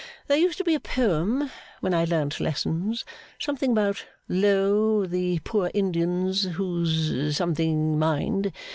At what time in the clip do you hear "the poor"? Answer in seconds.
5.05-5.69